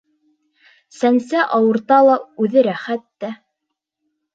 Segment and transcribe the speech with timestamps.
[1.01, 3.35] Сәнсә, ауырта ла, үҙе рәхәт тә...